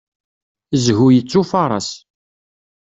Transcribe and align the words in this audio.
Zhu 0.83 1.07
yettufaṛas. 1.11 1.89